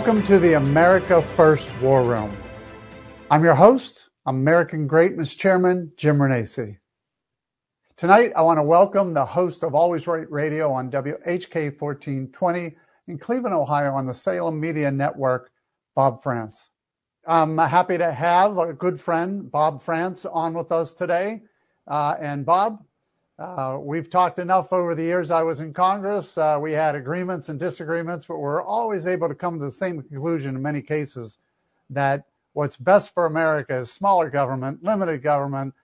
[0.00, 2.34] Welcome to the America First War Room.
[3.30, 6.78] I'm your host, American Greatness Chairman Jim Renacci.
[7.98, 12.76] Tonight, I want to welcome the host of Always Right Radio on WHK 1420
[13.08, 15.50] in Cleveland, Ohio on the Salem Media Network,
[15.94, 16.70] Bob Frantz.
[17.26, 21.42] I'm happy to have a good friend, Bob Frantz, on with us today.
[21.86, 22.82] Uh, and Bob,
[23.80, 26.36] we've talked enough over the years I was in Congress.
[26.36, 30.02] Uh, we had agreements and disagreements, but we're always able to come to the same
[30.02, 31.38] conclusion in many cases
[31.88, 35.74] that what's best for America is smaller government, limited government,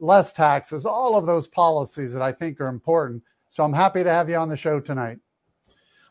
[0.00, 3.22] less taxes, all of those policies that I think are important.
[3.50, 5.18] So I'm happy to have you on the show tonight.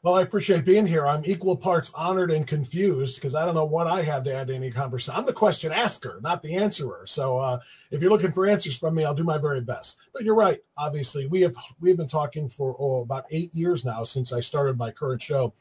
[0.05, 1.07] Well, I appreciate being here.
[1.07, 4.49] I'm equal parts honored and confused because I don't know what I have to add
[4.49, 5.15] to any conversation.
[5.17, 7.07] I'm the question asker, not the answerer.
[7.07, 9.97] So uh, if you're looking for answers from me, I'll do my very best.
[10.13, 10.59] But you're right.
[10.77, 14.77] Obviously, we have we've been talking for oh, about eight years now since I started
[14.77, 15.53] my current show,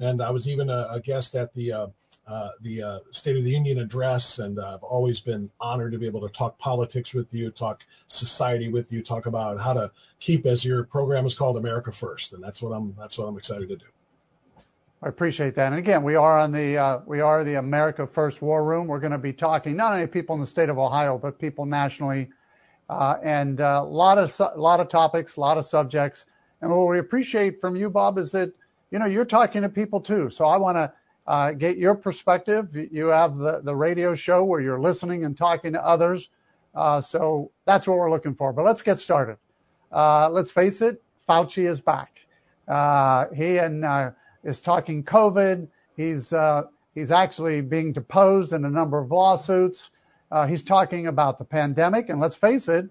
[0.00, 1.90] and I was even a, a guest at the uh, uh,
[2.60, 6.06] the uh, State of the Union address, and uh, I've always been honored to be
[6.06, 10.46] able to talk politics with you, talk society with you, talk about how to keep,
[10.46, 13.68] as your program is called, America First, and that's what I'm that's what I'm excited
[13.68, 13.86] to do.
[15.02, 15.72] I appreciate that.
[15.72, 18.86] And again, we are on the uh, we are the America First War Room.
[18.86, 21.66] We're going to be talking not only people in the state of Ohio, but people
[21.66, 22.30] nationally,
[22.88, 26.26] uh, and a uh, lot of a lot of topics, a lot of subjects.
[26.60, 28.52] And what we appreciate from you, Bob, is that
[28.92, 30.30] you know you're talking to people too.
[30.30, 30.92] So I want to
[31.26, 32.74] uh, get your perspective.
[32.74, 36.28] You have the, the radio show where you're listening and talking to others.
[36.74, 38.52] Uh, so that's what we're looking for.
[38.52, 39.36] But let's get started.
[39.92, 42.18] Uh, let's face it, Fauci is back.
[42.66, 44.10] Uh, he and uh,
[44.42, 45.68] is talking COVID.
[45.96, 49.90] He's uh, he's actually being deposed in a number of lawsuits.
[50.48, 52.88] he's talking about the pandemic, and let's face it,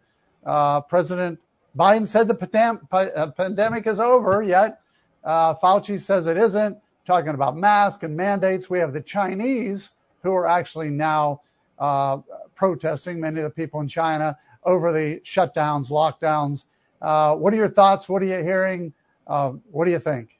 [0.89, 1.39] President
[1.75, 4.43] Biden said the pandemic is over.
[4.43, 4.79] Yet
[5.25, 8.69] Fauci says it isn't talking about masks and mandates.
[8.69, 9.91] We have the Chinese
[10.23, 11.41] who are actually now
[11.79, 12.17] uh,
[12.55, 16.65] protesting, many of the people in China, over the shutdowns, lockdowns.
[17.01, 18.07] Uh, what are your thoughts?
[18.07, 18.93] What are you hearing?
[19.25, 20.37] Uh, what do you think?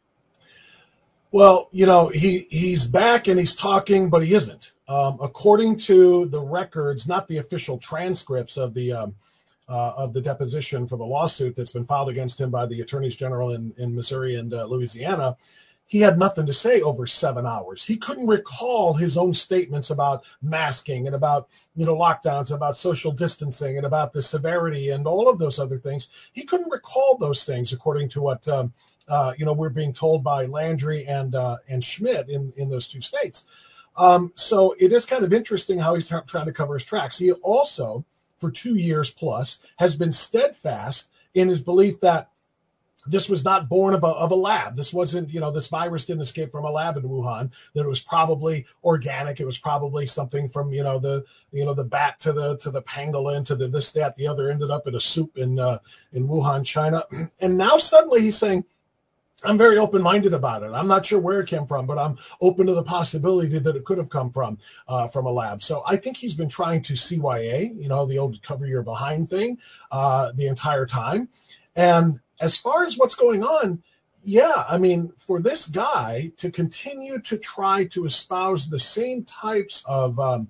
[1.32, 4.74] Well, you know, he, he's back and he's talking, but he isn't.
[4.88, 9.16] Um, according to the records, not the official transcripts of the um,
[9.70, 13.16] uh, of the deposition for the lawsuit that's been filed against him by the attorneys
[13.16, 15.38] general in, in Missouri and uh, Louisiana,
[15.91, 17.84] he had nothing to say over seven hours.
[17.84, 23.12] He couldn't recall his own statements about masking and about, you know, lockdowns, about social
[23.12, 26.07] distancing and about the severity and all of those other things.
[26.31, 28.72] He couldn't recall those things according to what, um,
[29.09, 32.88] uh, you know, we're being told by Landry and, uh, and Schmitt in, in those
[32.88, 33.46] two states.
[33.97, 37.18] Um, so it is kind of interesting how he's t- trying to cover his tracks.
[37.18, 38.06] He also,
[38.40, 42.31] for two years plus, has been steadfast in his belief that
[43.08, 44.76] this was not born of a, of a lab.
[44.76, 47.52] This wasn't, you know, this virus didn't escape from a lab in Wuhan.
[47.74, 49.40] That it was probably organic.
[49.40, 52.72] It was probably something from, you know, the, you know, the bat to the to
[52.72, 55.80] the pangolin to the this that the other ended up in a soup in uh,
[56.14, 57.06] in Wuhan, China.
[57.40, 58.66] And now suddenly he's saying,
[59.44, 60.72] I'm very open minded about it.
[60.72, 63.86] I'm not sure where it came from, but I'm open to the possibility that it
[63.86, 65.64] could have come from uh, from a lab.
[65.64, 69.30] So I think he's been trying to CYA, you know, the old cover your behind
[69.30, 69.58] thing,
[69.92, 71.30] uh, the entire time.
[71.76, 73.84] And as far as what's going on,
[74.23, 79.84] yeah, I mean, for this guy to continue to try to espouse the same types
[79.88, 80.47] of um,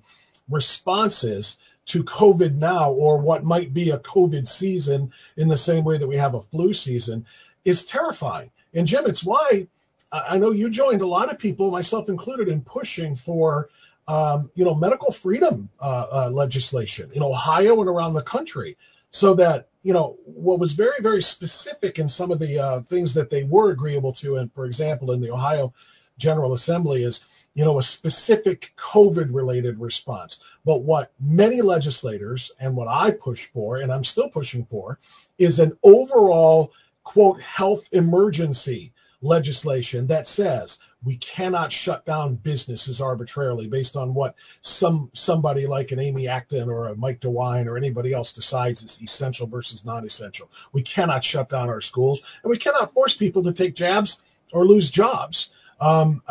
[0.49, 5.97] responses to COVID now, or what might be a COVID season in the same way
[5.97, 7.25] that we have a flu season,
[7.65, 8.51] is terrifying.
[8.73, 9.67] And Jim, it's why
[10.11, 13.69] I know you joined a lot of people, myself included, in pushing for
[14.07, 18.77] um, you know medical freedom uh, uh, legislation in Ohio and around the country,
[19.11, 23.13] so that you know, what was very, very specific in some of the uh, things
[23.15, 25.73] that they were agreeable to, and for example, in the Ohio
[26.17, 30.41] General Assembly, is you know a specific COVID-related response.
[30.63, 34.99] But what many legislators and what I push for, and I'm still pushing for,
[35.37, 36.71] is an overall
[37.03, 44.35] quote health emergency legislation that says we cannot shut down businesses arbitrarily based on what
[44.61, 49.01] some somebody like an Amy Acton or a Mike DeWine or anybody else decides is
[49.01, 50.49] essential versus non-essential.
[50.71, 54.21] We cannot shut down our schools, and we cannot force people to take jabs
[54.51, 55.51] or lose jobs.
[55.79, 56.21] Um,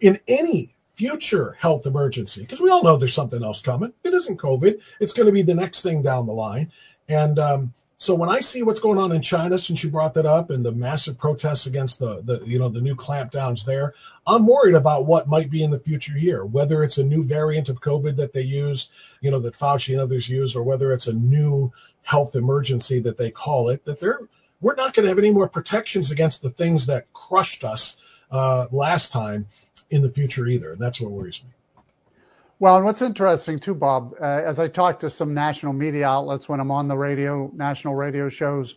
[0.00, 3.92] in any future health emergency, because we all know there's something else coming.
[4.04, 4.80] It isn't COVID.
[5.00, 6.70] It's going to be the next thing down the line.
[7.08, 10.26] And um, so when I see what's going on in China, since you brought that
[10.26, 13.94] up, and the massive protests against the, the you know the new clampdowns there,
[14.26, 16.44] I'm worried about what might be in the future here.
[16.44, 18.90] Whether it's a new variant of COVID that they use,
[19.22, 21.72] you know, that Fauci and others use, or whether it's a new
[22.02, 24.20] health emergency that they call it, that they're
[24.60, 27.96] we're not going to have any more protections against the things that crushed us
[28.30, 29.46] uh, last time
[29.90, 30.72] in the future either.
[30.72, 31.55] and That's what worries me.
[32.58, 36.48] Well, and what's interesting too, Bob, uh, as I talk to some national media outlets
[36.48, 38.76] when I'm on the radio, national radio shows,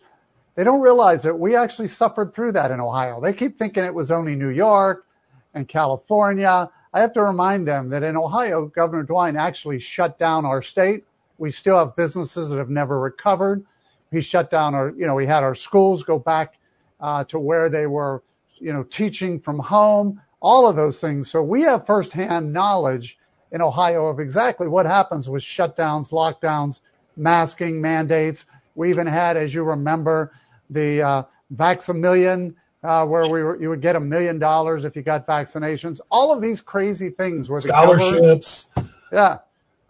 [0.54, 3.22] they don't realize that we actually suffered through that in Ohio.
[3.22, 5.06] They keep thinking it was only New York
[5.54, 6.68] and California.
[6.92, 11.04] I have to remind them that in Ohio, Governor DeWine actually shut down our state.
[11.38, 13.64] We still have businesses that have never recovered.
[14.10, 16.58] He shut down our, you know, we had our schools go back
[17.00, 18.22] uh, to where they were,
[18.58, 21.30] you know, teaching from home, all of those things.
[21.30, 23.16] So we have firsthand knowledge
[23.52, 26.80] in Ohio of exactly what happens with shutdowns, lockdowns,
[27.16, 28.44] masking mandates.
[28.74, 30.32] We even had, as you remember,
[30.70, 31.22] the uh,
[31.54, 36.00] Vax-A-Million, uh, where we were, you would get a million dollars if you got vaccinations.
[36.10, 38.70] All of these crazy things where scholarships,
[39.12, 39.38] yeah,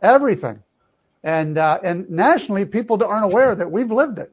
[0.02, 0.62] everything,
[1.22, 4.32] and uh, and nationally, people aren't aware that we've lived it.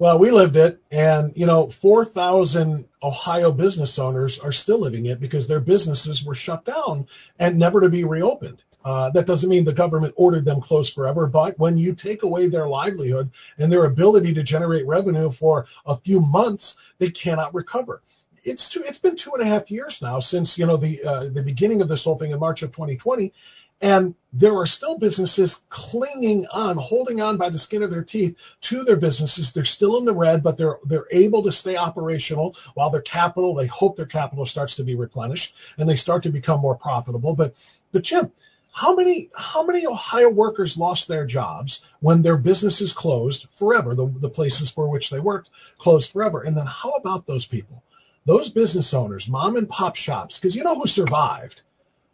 [0.00, 5.20] Well, we lived it, and you know, 4,000 Ohio business owners are still living it
[5.20, 7.06] because their businesses were shut down
[7.38, 8.62] and never to be reopened.
[8.82, 12.48] Uh, that doesn't mean the government ordered them closed forever, but when you take away
[12.48, 18.00] their livelihood and their ability to generate revenue for a few months, they cannot recover.
[18.42, 21.24] It's two, it's been two and a half years now since you know the uh,
[21.28, 23.34] the beginning of this whole thing in March of 2020,
[23.80, 28.36] and there are still businesses clinging on, holding on by the skin of their teeth
[28.60, 29.52] to their businesses.
[29.52, 33.54] They're still in the red, but they're they're able to stay operational while their capital,
[33.54, 37.34] they hope their capital starts to be replenished and they start to become more profitable.
[37.34, 37.54] But
[37.90, 38.30] but Jim,
[38.72, 43.94] how many how many Ohio workers lost their jobs when their businesses closed forever?
[43.94, 46.42] The, the places for which they worked closed forever.
[46.42, 47.82] And then how about those people?
[48.26, 51.62] Those business owners, mom and pop shops, because you know who survived?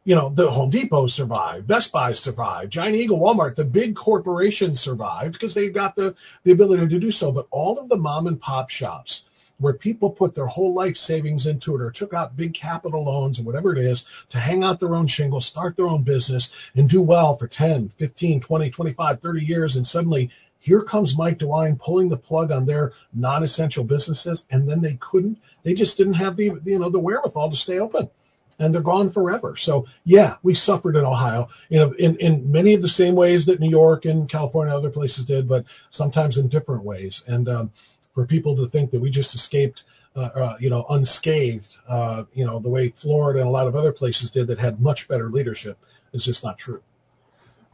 [0.06, 4.78] You know, the Home Depot survived, Best Buy survived, Giant Eagle, Walmart, the big corporations
[4.78, 6.14] survived because they've got the,
[6.44, 7.32] the ability to do so.
[7.32, 9.24] But all of the mom and pop shops
[9.58, 13.40] where people put their whole life savings into it or took out big capital loans
[13.40, 16.88] or whatever it is to hang out their own shingle, start their own business and
[16.88, 19.74] do well for 10, 15, 20, 25, 30 years.
[19.74, 20.30] And suddenly
[20.60, 24.46] here comes Mike DeWine pulling the plug on their non-essential businesses.
[24.50, 27.80] And then they couldn't, they just didn't have the, you know, the wherewithal to stay
[27.80, 28.08] open
[28.58, 29.56] and they're gone forever.
[29.56, 33.46] So yeah, we suffered in Ohio, you know, in, in many of the same ways
[33.46, 37.22] that New York and California and other places did, but sometimes in different ways.
[37.26, 37.70] And um,
[38.14, 42.46] for people to think that we just escaped, uh, uh, you know, unscathed, uh, you
[42.46, 45.28] know, the way Florida and a lot of other places did that had much better
[45.28, 45.78] leadership
[46.12, 46.82] is just not true.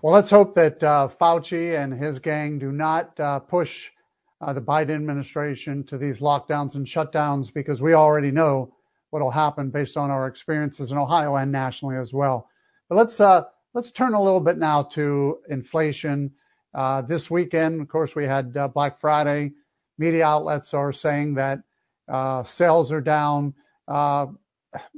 [0.03, 3.91] Well, let's hope that uh, Fauci and his gang do not uh, push
[4.41, 8.75] uh, the Biden administration to these lockdowns and shutdowns because we already know
[9.13, 12.49] what will happen based on our experiences in Ohio and nationally as well.
[12.89, 16.33] But let's uh, let's turn a little bit now to inflation.
[16.75, 19.53] Uh, this weekend, of course, we had uh, Black Friday.
[19.99, 21.61] Media outlets are saying that
[22.09, 23.53] uh, sales are down.
[23.87, 24.29] Uh,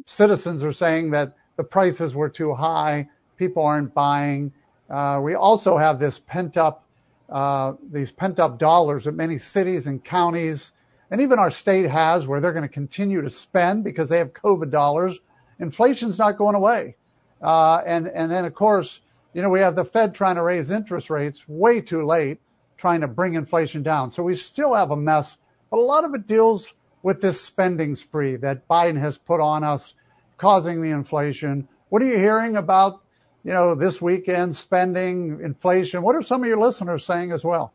[0.06, 3.08] citizens are saying that the prices were too high.
[3.36, 4.52] People aren't buying.
[4.88, 6.86] Uh, we also have this pent up
[7.90, 10.70] these pent up dollars that many cities and counties
[11.14, 14.32] and even our state has where they're going to continue to spend because they have
[14.32, 15.16] COVID dollars.
[15.60, 16.96] Inflation's not going away.
[17.40, 18.98] Uh, and, and then, of course,
[19.32, 22.40] you know, we have the Fed trying to raise interest rates way too late,
[22.76, 24.10] trying to bring inflation down.
[24.10, 25.36] So we still have a mess,
[25.70, 29.62] but a lot of it deals with this spending spree that Biden has put on
[29.62, 29.94] us,
[30.36, 31.68] causing the inflation.
[31.90, 33.02] What are you hearing about,
[33.44, 36.02] you know, this weekend spending, inflation?
[36.02, 37.72] What are some of your listeners saying as well?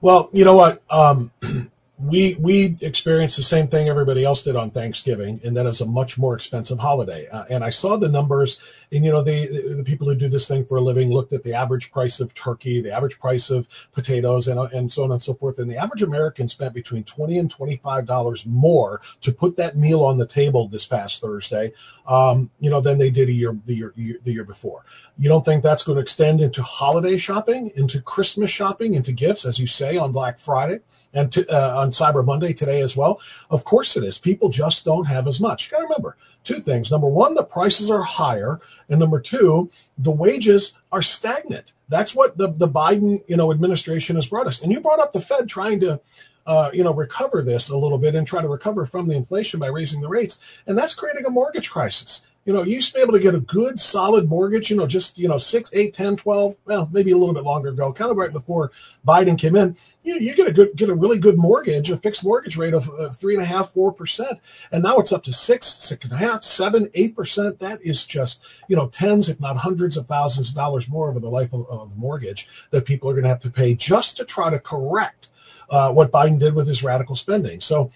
[0.00, 0.82] Well, you know what?
[0.90, 1.30] Um,
[2.02, 5.86] we we experienced the same thing everybody else did on Thanksgiving, and that is a
[5.86, 7.28] much more expensive holiday.
[7.28, 8.58] Uh, and I saw the numbers,
[8.90, 11.42] and you know, the the people who do this thing for a living looked at
[11.42, 15.22] the average price of turkey, the average price of potatoes, and and so on and
[15.22, 15.58] so forth.
[15.58, 19.76] And the average American spent between twenty and twenty five dollars more to put that
[19.76, 21.72] meal on the table this past Thursday,
[22.06, 24.84] um, you know, than they did a year the year the year before.
[25.18, 29.44] You don't think that's going to extend into holiday shopping, into Christmas shopping, into gifts,
[29.44, 30.80] as you say on Black Friday?
[31.14, 33.20] And to, uh, on Cyber Monday today as well.
[33.48, 34.18] Of course it is.
[34.18, 35.66] People just don't have as much.
[35.66, 36.90] You got to remember two things.
[36.90, 41.72] Number one, the prices are higher, and number two, the wages are stagnant.
[41.88, 44.62] That's what the the Biden you know administration has brought us.
[44.62, 46.00] And you brought up the Fed trying to.
[46.46, 49.60] Uh, you know, recover this a little bit and try to recover from the inflation
[49.60, 52.22] by raising the rates, and that's creating a mortgage crisis.
[52.46, 54.86] You know, you used to be able to get a good solid mortgage, you know,
[54.86, 58.10] just, you know, six, eight, ten, twelve, well, maybe a little bit longer ago, kind
[58.10, 58.72] of right before
[59.06, 59.76] Biden came in.
[60.02, 62.88] You, you get a good, get a really good mortgage, a fixed mortgage rate of
[62.88, 64.38] uh, three and a half, four percent.
[64.72, 67.60] And now it's up to six, six and a half, seven, eight percent.
[67.60, 71.20] That is just, you know, tens, if not hundreds of thousands of dollars more over
[71.20, 74.24] the life of, of mortgage that people are going to have to pay just to
[74.24, 75.28] try to correct
[75.68, 77.60] uh, what Biden did with his radical spending.
[77.60, 77.90] So,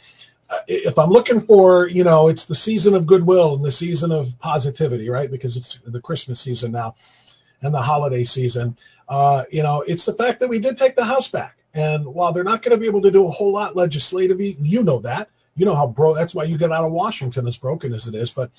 [0.67, 4.39] if I'm looking for, you know, it's the season of goodwill and the season of
[4.39, 5.31] positivity, right?
[5.31, 6.95] Because it's the Christmas season now
[7.63, 8.77] and the holiday season.
[9.09, 11.57] Uh, you know, it's the fact that we did take the House back.
[11.73, 14.83] And while they're not going to be able to do a whole lot legislatively, you
[14.83, 15.29] know that.
[15.57, 16.17] You know how broke.
[16.17, 18.31] That's why you get out of Washington as broken as it is.
[18.31, 18.51] But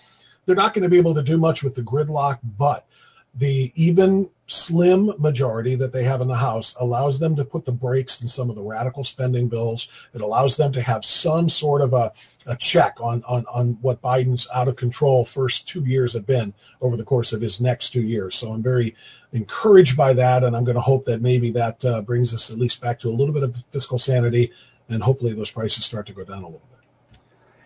[0.45, 2.39] they're not going to be able to do much with the gridlock.
[2.43, 2.85] But
[3.33, 7.71] the even slim majority that they have in the House allows them to put the
[7.71, 9.89] brakes in some of the radical spending bills.
[10.13, 12.13] It allows them to have some sort of a,
[12.45, 16.53] a check on, on, on what Biden's out of control first two years have been
[16.79, 18.35] over the course of his next two years.
[18.35, 18.95] So I'm very
[19.33, 22.59] encouraged by that, and I'm going to hope that maybe that uh, brings us at
[22.59, 24.51] least back to a little bit of fiscal sanity,
[24.89, 27.19] and hopefully those prices start to go down a little bit.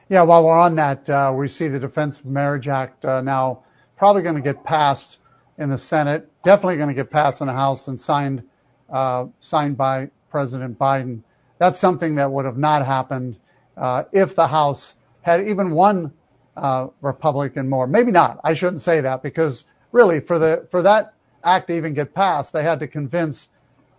[0.07, 3.63] Yeah, while we're on that, uh, we see the Defense Marriage Act uh, now
[3.95, 5.18] probably going to get passed
[5.59, 8.41] in the Senate, definitely going to get passed in the House and signed
[8.89, 11.21] uh, signed by President Biden.
[11.59, 13.35] That's something that would have not happened
[13.77, 16.11] uh, if the House had even one
[16.57, 17.85] uh, Republican more.
[17.85, 18.39] Maybe not.
[18.43, 21.13] I shouldn't say that because really, for the for that
[21.43, 23.49] act to even get passed, they had to convince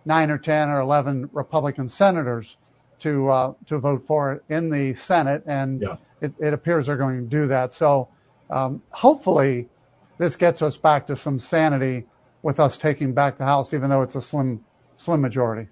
[0.05, 2.57] nine or ten or eleven Republican senators
[2.99, 5.95] to uh, to vote for it in the Senate, and yeah.
[6.21, 7.73] it, it, appears they're going to do that.
[7.73, 8.07] So
[8.49, 9.69] um, hopefully
[10.21, 12.05] this gets us back to some sanity
[12.43, 14.63] with us taking back the House, even though it's a slim,
[14.95, 15.67] slim majority.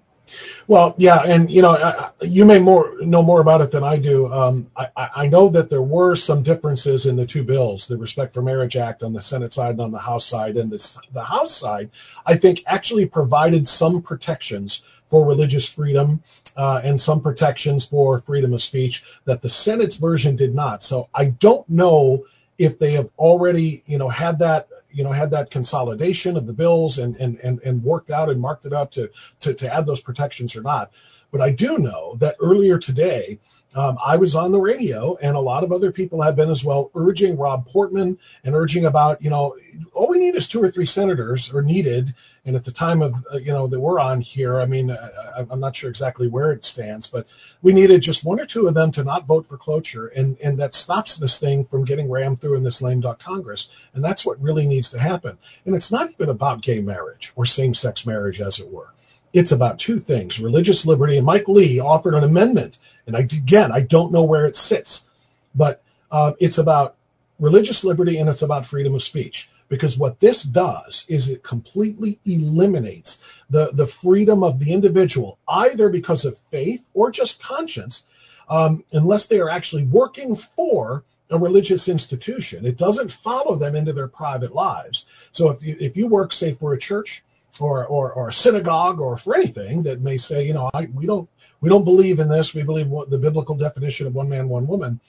[0.66, 4.26] Well, yeah, and you know, you may more know more about it than I do.
[4.26, 8.34] Um, I, I, know that there were some differences in the two bills, the Respect
[8.34, 10.56] for Marriage Act on the Senate side and on the House side.
[10.56, 11.90] And this, the House side,
[12.26, 16.24] I think, actually provided some protections for religious freedom
[16.56, 20.82] uh, and some protections for freedom of speech that the Senate's version did not.
[20.82, 22.24] So I don't know
[22.60, 26.52] if they have already, you know, had that, you know, had that consolidation of the
[26.52, 29.08] bills and, and, and, and worked out and marked it up to,
[29.40, 30.92] to, to add those protections or not.
[31.30, 33.38] But I do know that earlier today,
[33.74, 36.64] um, I was on the radio, and a lot of other people have been as
[36.64, 39.54] well, urging Rob Portman and urging about, you know,
[39.92, 42.14] all we need is two or three senators are needed.
[42.44, 45.46] And at the time of, uh, you know, that we're on here, I mean, I,
[45.48, 47.26] I'm not sure exactly where it stands, but
[47.62, 50.58] we needed just one or two of them to not vote for cloture, and and
[50.58, 53.68] that stops this thing from getting rammed through in this lame duck Congress.
[53.94, 55.38] And that's what really needs to happen.
[55.64, 58.88] And it's not even about gay marriage or same-sex marriage, as it were
[59.32, 61.16] it's about two things religious liberty.
[61.16, 62.78] And Mike Lee offered an amendment.
[63.06, 65.06] And I, again, I don't know where it sits,
[65.54, 66.96] but uh, it's about
[67.38, 69.48] religious liberty and it's about freedom of speech.
[69.68, 73.20] Because what this does is it completely eliminates
[73.50, 78.04] the, the freedom of the individual, either because of faith or just conscience,
[78.48, 82.66] um, unless they are actually working for a religious institution.
[82.66, 85.06] It doesn't follow them into their private lives.
[85.30, 87.22] So if you, if you work, say, for a church,
[87.58, 91.06] or, or, or a synagogue or for anything that may say, you know, I, we
[91.06, 91.28] don't
[91.60, 92.54] we don't believe in this.
[92.54, 95.00] We believe what the biblical definition of one man, one woman.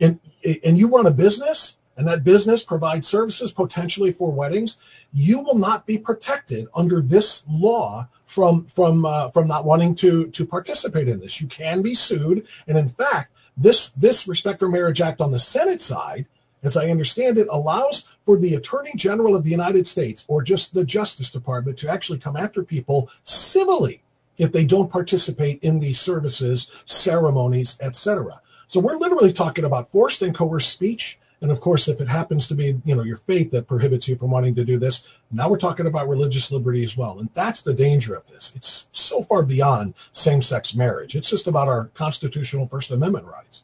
[0.00, 0.18] And
[0.64, 4.78] and you run a business, and that business provides services potentially for weddings.
[5.12, 10.28] You will not be protected under this law from from uh, from not wanting to
[10.28, 11.40] to participate in this.
[11.40, 15.38] You can be sued, and in fact, this this Respect for Marriage Act on the
[15.38, 16.26] Senate side
[16.64, 20.72] as I understand it, allows for the Attorney General of the United States or just
[20.72, 24.02] the Justice Department to actually come after people civilly
[24.38, 28.40] if they don't participate in these services, ceremonies, etc.
[28.66, 31.18] So we're literally talking about forced and coerced speech.
[31.40, 34.16] And of course, if it happens to be, you know, your faith that prohibits you
[34.16, 37.18] from wanting to do this, now we're talking about religious liberty as well.
[37.18, 38.52] And that's the danger of this.
[38.56, 41.14] It's so far beyond same-sex marriage.
[41.14, 43.62] It's just about our constitutional First Amendment rights.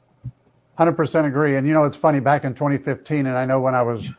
[0.80, 1.56] 100% agree.
[1.56, 4.10] And you know, it's funny, back in 2015, and I know when I was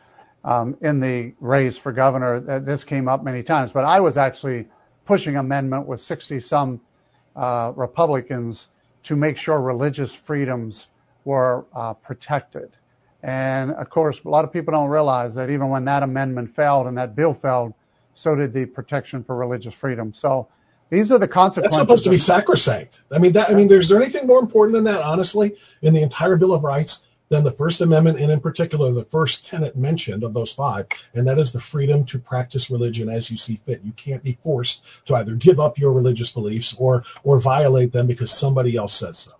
[0.44, 4.16] um, in the race for governor, that this came up many times, but I was
[4.16, 4.68] actually
[5.04, 6.80] pushing amendment with 60 some
[7.34, 8.68] uh, Republicans
[9.02, 10.86] to make sure religious freedoms
[11.24, 12.76] were uh, protected.
[13.24, 16.86] And of course, a lot of people don't realize that even when that amendment failed
[16.86, 17.74] and that bill failed,
[18.14, 20.14] so did the protection for religious freedom.
[20.14, 20.46] So
[20.92, 21.78] these are the consequences.
[21.78, 23.00] That's supposed to be sacrosanct.
[23.10, 26.02] I mean, that, I mean, is there anything more important than that, honestly, in the
[26.02, 30.22] entire Bill of Rights than the First Amendment, and in particular the first tenet mentioned
[30.22, 33.80] of those five, and that is the freedom to practice religion as you see fit.
[33.82, 38.06] You can't be forced to either give up your religious beliefs or or violate them
[38.06, 39.32] because somebody else says so.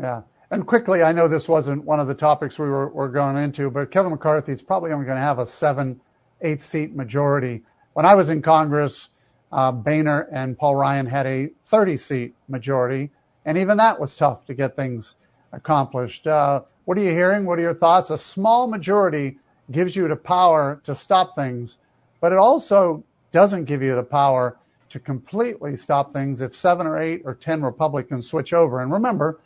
[0.00, 0.22] Yeah.
[0.50, 3.70] And quickly, I know this wasn't one of the topics we were, were going into,
[3.70, 6.00] but Kevin McCarthy is probably only going to have a seven,
[6.40, 7.62] eight seat majority.
[7.92, 9.10] When I was in Congress,
[9.52, 13.10] uh, Boehner and Paul Ryan had a 30 seat majority,
[13.44, 15.16] and even that was tough to get things
[15.52, 16.26] accomplished.
[16.26, 17.44] Uh, what are you hearing?
[17.44, 18.10] What are your thoughts?
[18.10, 19.38] A small majority
[19.70, 21.78] gives you the power to stop things,
[22.20, 24.56] but it also doesn't give you the power
[24.90, 28.80] to completely stop things if seven or eight or 10 Republicans switch over.
[28.80, 29.40] And remember,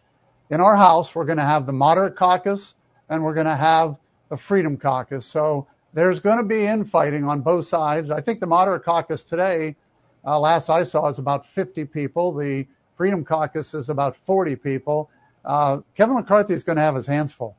[0.51, 2.75] in our House, we're going to have the moderate caucus
[3.11, 3.97] and we're going to have
[4.31, 5.27] the Freedom Caucus.
[5.27, 8.11] So there's going to be infighting on both sides.
[8.11, 9.77] I think the moderate caucus today,
[10.27, 12.33] uh, last I saw, is about 50 people.
[12.33, 12.67] The
[12.97, 15.11] Freedom Caucus is about 40 people.
[15.45, 17.57] Uh, Kevin McCarthy is going to have his hands full.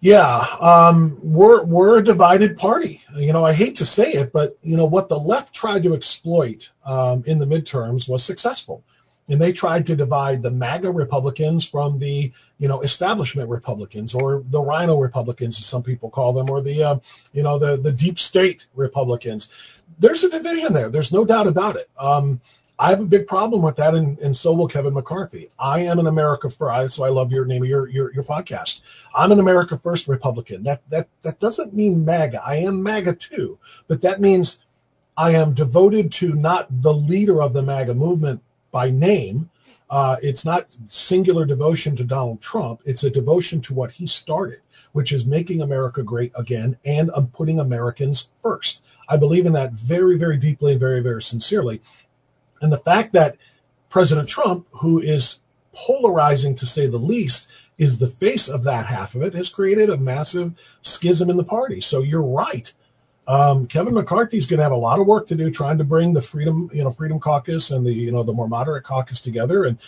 [0.00, 3.02] Yeah, um, we're we're a divided party.
[3.16, 5.94] You know, I hate to say it, but you know what the left tried to
[5.94, 8.84] exploit um, in the midterms was successful
[9.28, 14.42] and they tried to divide the MAGA Republicans from the, you know, establishment Republicans or
[14.48, 16.98] the RINO Republicans, as some people call them, or the, uh,
[17.32, 19.48] you know, the the deep state Republicans.
[19.98, 20.90] There's a division there.
[20.90, 21.88] There's no doubt about it.
[21.98, 22.40] Um,
[22.78, 25.50] I have a big problem with that, and, and so will Kevin McCarthy.
[25.58, 28.82] I am an America First, so I love your name of your, your your podcast.
[29.12, 30.62] I'm an America First Republican.
[30.62, 32.40] That that that doesn't mean MAGA.
[32.44, 34.60] I am MAGA too, but that means
[35.16, 39.50] I am devoted to not the leader of the MAGA movement, by name.
[39.90, 42.82] Uh, it's not singular devotion to Donald Trump.
[42.84, 44.60] It's a devotion to what he started,
[44.92, 48.82] which is making America great again and um, putting Americans first.
[49.08, 51.80] I believe in that very, very deeply and very, very sincerely.
[52.60, 53.36] And the fact that
[53.88, 55.40] President Trump, who is
[55.72, 59.88] polarizing to say the least, is the face of that half of it, has created
[59.88, 61.80] a massive schism in the party.
[61.80, 62.72] So you're right.
[63.28, 66.14] Um, Kevin McCarthy's going to have a lot of work to do trying to bring
[66.14, 69.64] the Freedom, you know, Freedom Caucus and the, you know, the more moderate caucus together.
[69.64, 69.78] And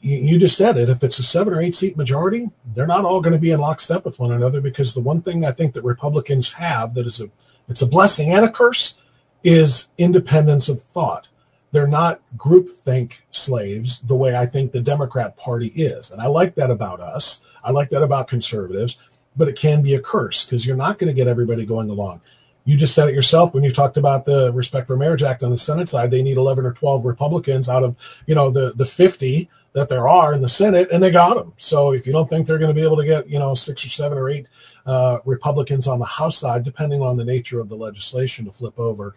[0.00, 0.88] you, just said it.
[0.88, 3.60] If it's a seven or eight seat majority, they're not all going to be in
[3.60, 7.20] lockstep with one another because the one thing I think that Republicans have that is
[7.20, 7.28] a,
[7.68, 8.96] it's a blessing and a curse
[9.42, 11.28] is independence of thought.
[11.70, 16.10] They're not groupthink slaves the way I think the Democrat Party is.
[16.10, 17.42] And I like that about us.
[17.62, 18.98] I like that about conservatives,
[19.36, 22.22] but it can be a curse because you're not going to get everybody going along.
[22.64, 25.50] You just said it yourself when you talked about the Respect for Marriage Act on
[25.50, 26.10] the Senate side.
[26.10, 30.08] They need 11 or 12 Republicans out of, you know, the, the 50 that there
[30.08, 31.52] are in the Senate, and they got them.
[31.58, 33.84] So if you don't think they're going to be able to get, you know, six
[33.84, 34.48] or seven or eight
[34.86, 38.78] uh, Republicans on the House side, depending on the nature of the legislation to flip
[38.78, 39.14] over,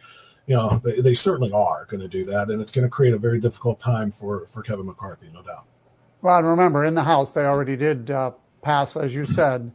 [0.47, 3.13] you know, they, they certainly are going to do that, and it's going to create
[3.13, 5.65] a very difficult time for, for Kevin McCarthy, no doubt.
[6.21, 9.71] Well, and remember, in the House, they already did uh, pass, as you said,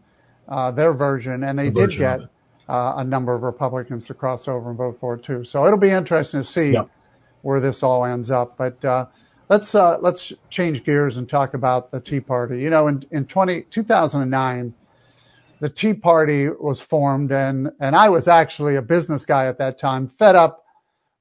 [0.49, 2.21] uh, their version, and they the did get
[2.69, 5.45] uh, a number of Republicans to cross over and vote for it too.
[5.45, 6.91] So it'll be interesting to see yep.
[7.43, 8.57] where this all ends up.
[8.57, 9.07] But uh,
[9.49, 12.61] let's uh, let's change gears and talk about the Tea Party.
[12.61, 14.75] You know, in in 20, 2009,
[15.61, 19.79] the Tea Party was formed, and and I was actually a business guy at that
[19.79, 20.65] time, fed up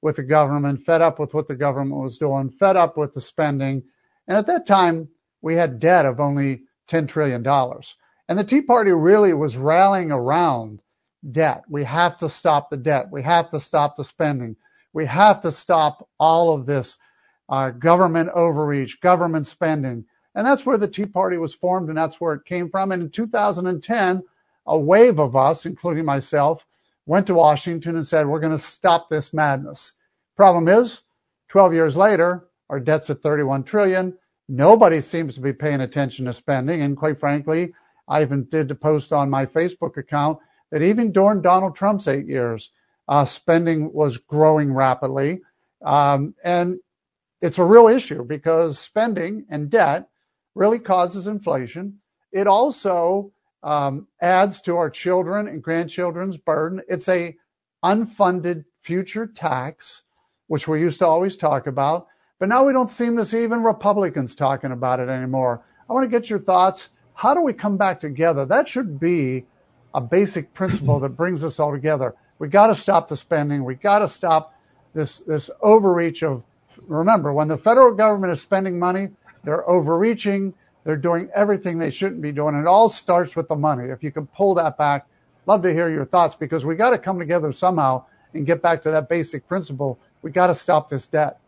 [0.01, 3.21] with the government, fed up with what the government was doing, fed up with the
[3.21, 3.83] spending,
[4.27, 5.07] and at that time
[5.41, 7.95] we had debt of only ten trillion dollars.
[8.27, 10.81] And the Tea Party really was rallying around
[11.31, 11.63] debt.
[11.69, 13.07] We have to stop the debt.
[13.11, 14.55] We have to stop the spending.
[14.93, 16.97] We have to stop all of this
[17.49, 20.05] uh, government overreach, government spending.
[20.35, 22.91] And that's where the Tea Party was formed and that's where it came from.
[22.91, 24.23] And in 2010,
[24.67, 26.65] a wave of us, including myself,
[27.05, 29.93] went to Washington and said, we're going to stop this madness.
[30.35, 31.03] Problem is,
[31.49, 34.17] 12 years later, our debt's at 31 trillion.
[34.49, 36.81] Nobody seems to be paying attention to spending.
[36.81, 37.73] And quite frankly,
[38.07, 40.39] I even did a post on my Facebook account
[40.71, 42.71] that even during Donald Trump's eight years,
[43.07, 45.41] uh, spending was growing rapidly.
[45.83, 46.79] Um, and
[47.45, 50.09] it's a real issue because spending and debt
[50.55, 51.99] really causes inflation.
[52.31, 53.31] It also
[53.61, 56.81] um, adds to our children and grandchildren's burden.
[56.89, 57.35] It's a
[57.83, 60.01] unfunded future tax,
[60.47, 62.07] which we used to always talk about,
[62.39, 65.63] but now we don't seem to see even Republicans talking about it anymore.
[65.87, 66.89] I want to get your thoughts.
[67.13, 68.45] How do we come back together?
[68.45, 69.45] That should be
[69.93, 72.15] a basic principle that brings us all together.
[72.39, 73.63] We got to stop the spending.
[73.63, 74.55] We got to stop
[74.95, 76.43] this this overreach of.
[76.87, 79.09] Remember, when the federal government is spending money,
[79.43, 80.53] they're overreaching.
[80.83, 82.55] They're doing everything they shouldn't be doing.
[82.55, 83.89] It all starts with the money.
[83.89, 85.07] If you can pull that back,
[85.45, 88.81] love to hear your thoughts because we got to come together somehow and get back
[88.83, 89.99] to that basic principle.
[90.21, 91.39] We got to stop this debt.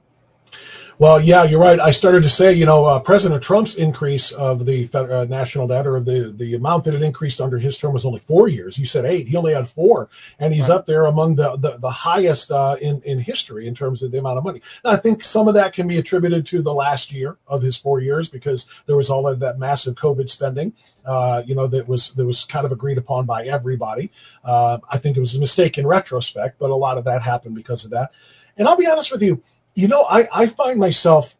[0.99, 1.79] Well, yeah, you're right.
[1.79, 5.85] I started to say, you know, uh, President Trump's increase of the uh, national debt
[5.85, 8.79] or the, the amount that it increased under his term was only four years.
[8.79, 9.27] You said eight.
[9.27, 10.09] He only had four.
[10.39, 10.75] And he's right.
[10.77, 14.17] up there among the, the, the highest uh, in, in history in terms of the
[14.17, 14.63] amount of money.
[14.83, 17.77] Now, I think some of that can be attributed to the last year of his
[17.77, 20.73] four years because there was all of that massive COVID spending,
[21.05, 24.09] uh, you know, that was, that was kind of agreed upon by everybody.
[24.43, 27.53] Uh, I think it was a mistake in retrospect, but a lot of that happened
[27.53, 28.13] because of that.
[28.57, 29.43] And I'll be honest with you,
[29.77, 31.37] you know, I, I find myself,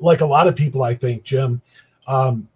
[0.00, 1.62] like a lot of people, I think, Jim,
[2.06, 2.48] um,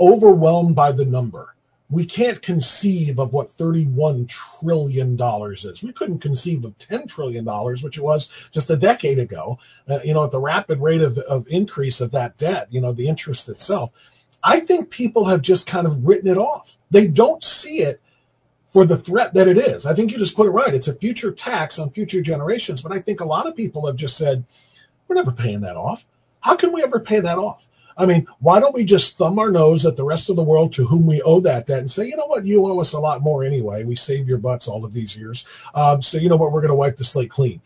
[0.00, 1.48] overwhelmed by the number.
[1.90, 5.18] we can't conceive of what $31 trillion
[5.52, 5.82] is.
[5.84, 10.14] We couldn't conceive of $10 trillion, which it was just a decade ago, uh, you
[10.14, 13.48] know, at the rapid rate of, of increase of that debt, you know, the interest
[13.50, 13.92] itself.
[14.42, 16.76] I think people have just kind of written it off.
[16.90, 18.00] They don't see it
[18.74, 19.86] for the threat that it is.
[19.86, 20.74] I think you just put it right.
[20.74, 22.82] It's a future tax on future generations.
[22.82, 24.44] But I think a lot of people have just said,
[25.06, 26.04] we're never paying that off.
[26.40, 27.64] How can we ever pay that off?
[27.96, 30.72] I mean, why don't we just thumb our nose at the rest of the world
[30.72, 32.98] to whom we owe that debt and say, you know what, you owe us a
[32.98, 33.84] lot more anyway.
[33.84, 35.44] We saved your butts all of these years.
[35.72, 37.60] Um, so you know what, we're going to wipe the slate clean.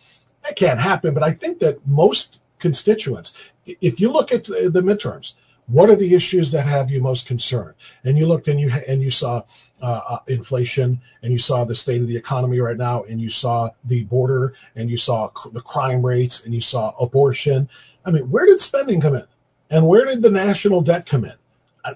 [0.44, 1.14] That can't happen.
[1.14, 3.32] But I think that most constituents,
[3.64, 5.32] if you look at the midterms,
[5.68, 7.74] what are the issues that have you most concerned?
[8.02, 9.44] And you looked and you and you saw
[9.80, 13.30] uh, uh, inflation, and you saw the state of the economy right now, and you
[13.30, 17.68] saw the border, and you saw the crime rates, and you saw abortion.
[18.04, 19.26] I mean, where did spending come in?
[19.70, 21.34] And where did the national debt come in?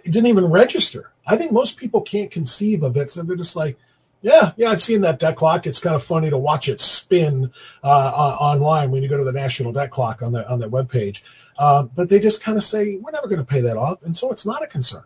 [0.05, 1.11] It didn't even register.
[1.27, 3.79] I think most people can't conceive of it, so they're just like,
[4.21, 5.67] yeah, yeah, I've seen that debt clock.
[5.67, 9.33] It's kind of funny to watch it spin uh, online when you go to the
[9.33, 11.25] national debt clock on the on that web page.
[11.59, 14.17] Uh, but they just kind of say we're never going to pay that off, and
[14.17, 15.05] so it's not a concern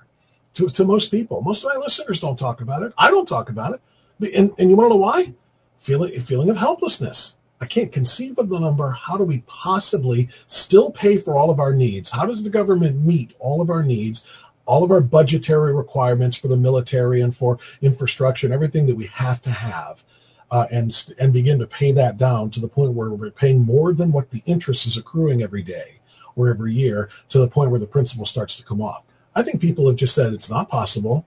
[0.55, 1.43] to to most people.
[1.43, 2.93] Most of my listeners don't talk about it.
[2.97, 5.33] I don't talk about it, and, and you want to know why?
[5.79, 7.37] Feeling feeling of helplessness.
[7.61, 8.91] I can't conceive of the number.
[8.91, 12.11] How do we possibly still pay for all of our needs?
[12.11, 14.27] How does the government meet all of our needs,
[14.67, 19.07] all of our budgetary requirements for the military and for infrastructure and everything that we
[19.07, 20.05] have to have,
[20.51, 23.93] uh, and and begin to pay that down to the point where we're paying more
[23.93, 25.97] than what the interest is accruing every day
[26.37, 29.03] or every year to the point where the principal starts to come off.
[29.35, 31.27] I think people have just said it's not possible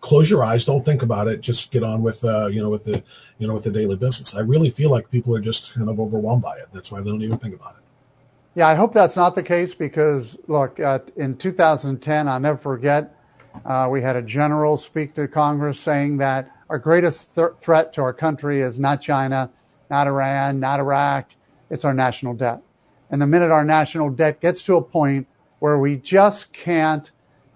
[0.00, 2.84] close your eyes, don't think about it, just get on with uh, you know with
[2.84, 3.02] the
[3.38, 4.34] you know with the daily business.
[4.34, 6.68] I really feel like people are just kind of overwhelmed by it.
[6.72, 7.82] That's why they don't even think about it.
[8.54, 13.14] Yeah, I hope that's not the case because look, uh, in 2010, I'll never forget,
[13.64, 18.02] uh, we had a general speak to Congress saying that our greatest th- threat to
[18.02, 19.50] our country is not China,
[19.90, 21.30] not Iran, not Iraq,
[21.70, 22.62] it's our national debt.
[23.10, 25.26] And the minute our national debt gets to a point
[25.58, 27.10] where we just can't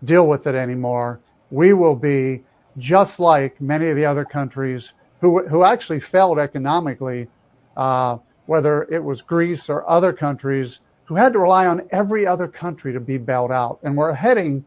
[0.05, 2.43] deal with it anymore, we will be
[2.79, 7.29] just like many of the other countries who, who actually failed economically,
[7.77, 12.49] uh, whether it was Greece or other countries who had to rely on every other
[12.49, 13.79] country to be bailed out.
[13.83, 14.65] And we're heading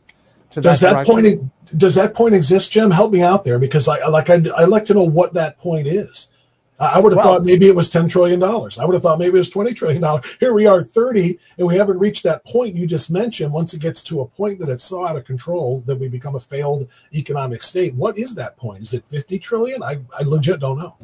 [0.51, 2.91] to that does that, point does that point exist, Jim?
[2.91, 5.87] Help me out there because I like I'd, I'd like to know what that point
[5.87, 6.27] is.
[6.77, 8.43] I would have well, thought maybe it was $10 trillion.
[8.43, 10.21] I would have thought maybe it was $20 trillion.
[10.41, 13.53] Here we are 30 and we haven't reached that point you just mentioned.
[13.53, 16.35] Once it gets to a point that it's so out of control that we become
[16.35, 17.95] a failed economic state.
[17.95, 18.83] What is that point?
[18.83, 19.83] Is it 50 trillion?
[19.83, 20.95] I, I legit don't know.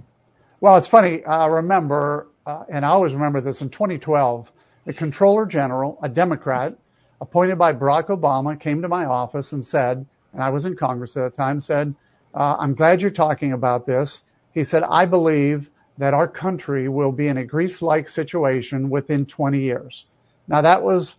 [0.60, 1.24] Well, it's funny.
[1.24, 4.52] I remember, uh, and I always remember this in 2012,
[4.86, 6.76] the Comptroller General, a Democrat
[7.22, 11.16] appointed by Barack Obama, came to my office and said, and I was in Congress
[11.16, 11.96] at the time, said,
[12.34, 14.22] uh, I'm glad you're talking about this
[14.54, 19.60] he said, I believe that our country will be in a Greece-like situation within 20
[19.60, 20.06] years.
[20.48, 21.18] Now that was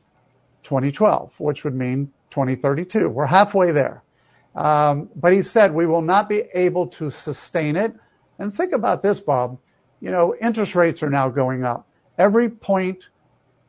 [0.62, 3.08] 2012, which would mean 2032.
[3.08, 4.02] We're halfway there.
[4.54, 7.94] Um, but he said we will not be able to sustain it.
[8.38, 9.58] And think about this, Bob.
[10.00, 11.86] You know, interest rates are now going up.
[12.18, 13.08] Every point,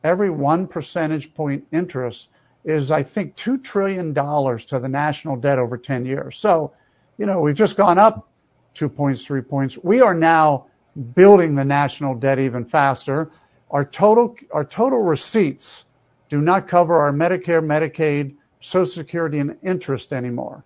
[0.02, 2.28] every one percentage point interest
[2.64, 6.36] is, I think, $2 trillion to the national debt over 10 years.
[6.36, 6.72] So,
[7.18, 8.28] you know, we've just gone up
[8.74, 9.78] two points, three points.
[9.82, 10.66] We are now
[11.14, 13.30] building the national debt even faster.
[13.70, 15.86] Our total, our total receipts
[16.28, 20.64] do not cover our Medicare, Medicaid, Social Security, and interest anymore.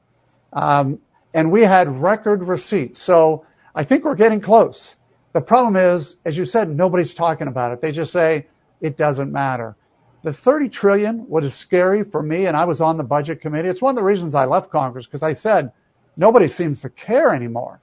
[0.53, 0.99] Um,
[1.35, 3.01] and we had record receipts.
[3.01, 3.45] So
[3.75, 4.97] I think we're getting close.
[5.33, 7.81] The problem is, as you said, nobody's talking about it.
[7.81, 8.47] They just say
[8.81, 9.77] it doesn't matter.
[10.23, 13.69] The 30 trillion, what is scary for me, and I was on the budget committee.
[13.69, 15.71] It's one of the reasons I left Congress because I said
[16.17, 17.81] nobody seems to care anymore.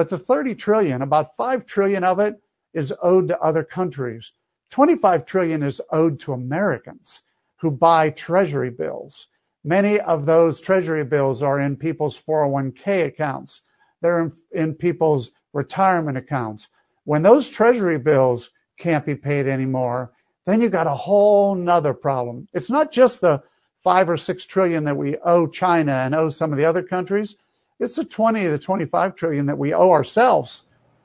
[0.00, 2.40] But the 30 trillion, about 5 trillion of it
[2.72, 4.32] is owed to other countries.
[4.70, 7.20] 25 trillion is owed to Americans
[7.58, 9.26] who buy treasury bills.
[9.62, 13.60] Many of those treasury bills are in people's 401k accounts.
[14.00, 16.68] They're in, in people's retirement accounts.
[17.04, 20.12] When those treasury bills can't be paid anymore,
[20.46, 22.48] then you've got a whole nother problem.
[22.54, 23.42] It's not just the
[23.84, 27.36] five or six trillion that we owe China and owe some of the other countries.
[27.80, 30.64] It's the 20 to 25 trillion that we owe ourselves.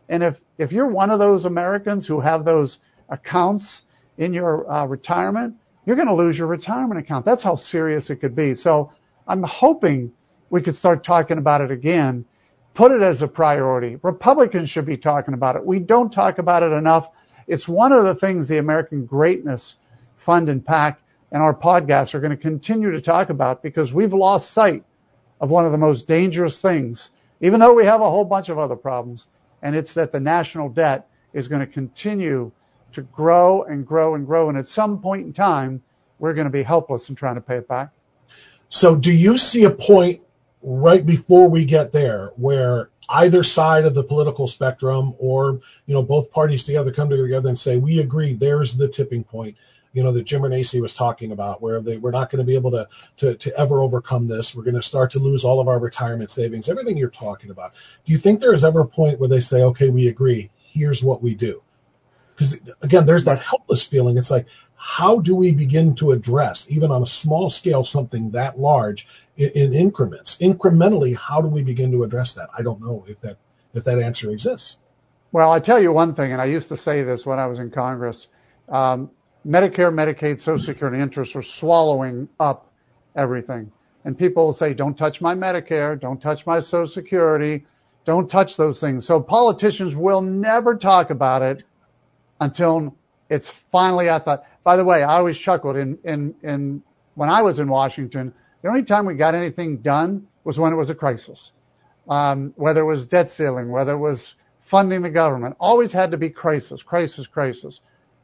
[0.10, 3.84] And if, if you're one of those Americans who have those accounts
[4.18, 7.26] in your uh, retirement, you're going to lose your retirement account.
[7.26, 8.54] That's how serious it could be.
[8.56, 8.92] So
[9.26, 10.12] I'm hoping
[10.50, 12.26] we could start talking about it again,
[12.74, 13.98] put it as a priority.
[14.04, 15.66] Republicans should be talking about it.
[15.66, 17.10] We don't talk about it enough.
[17.48, 19.76] It's one of the things the American Greatness
[20.18, 21.00] Fund and PAC
[21.32, 24.84] and our podcasts are going to continue to talk about because we've lost sight
[25.40, 28.58] of one of the most dangerous things, even though we have a whole bunch of
[28.58, 29.28] other problems.
[29.62, 32.52] And it's that the national debt is going to continue
[32.94, 34.50] to grow and grow and grow.
[34.50, 35.82] And at some point in time,
[36.20, 37.90] we're going to be helpless in trying to pay it back.
[38.70, 40.22] So do you see a point
[40.62, 46.02] right before we get there where either side of the political spectrum or, you know,
[46.02, 49.58] both parties together come together and say, we agree, there's the tipping point,
[49.96, 52.56] you know, that Jim Renacci was talking about, where they, we're not going to be
[52.56, 54.54] able to, to, to ever overcome this.
[54.54, 57.74] We're going to start to lose all of our retirement savings, everything you're talking about.
[58.06, 61.02] Do you think there is ever a point where they say, okay, we agree, here's
[61.02, 61.64] what we do?
[62.36, 64.18] Because again, there's that helpless feeling.
[64.18, 68.60] It's like, how do we begin to address, even on a small scale, something that
[68.60, 70.40] large in, in, increments?
[70.40, 72.50] Incrementally, how do we begin to address that?
[72.58, 73.38] I don't know if that
[73.74, 74.78] if that answer exists.
[75.32, 77.60] Well, I tell you one thing, and I used to say this when I was
[77.60, 78.28] in Congress.
[78.68, 79.12] Um,
[79.46, 82.72] Medicare, Medicaid, Social Security interests are swallowing up
[83.16, 83.72] everything.
[84.04, 87.66] And people say, don't touch my Medicare, don't touch my Social Security,
[88.06, 89.06] don't touch those things.
[89.06, 91.64] So politicians will never talk about it
[92.40, 92.96] until
[93.30, 96.84] it's finally at the, by the way, I always chuckled in, in, in,
[97.16, 100.76] when I was in Washington, the only time we got anything done was when it
[100.76, 101.52] was a crisis.
[102.08, 106.18] Um, whether it was debt ceiling, whether it was funding the government, always had to
[106.18, 107.82] be crisis, crisis, crisis.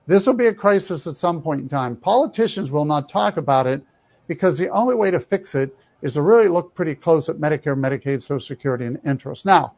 [0.08, 1.96] This will be a crisis at some point in time.
[1.96, 3.82] Politicians will not talk about it
[4.28, 7.78] because the only way to fix it is to really look pretty close at Medicare,
[7.78, 9.46] Medicaid, Social Security, and interest.
[9.46, 9.74] Now,